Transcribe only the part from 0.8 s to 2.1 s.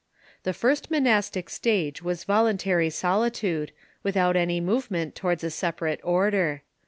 monastic stage